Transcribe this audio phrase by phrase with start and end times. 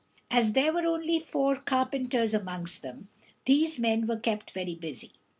[0.31, 3.09] As there were only four carpenters among them,
[3.45, 5.11] these men were kept very busy.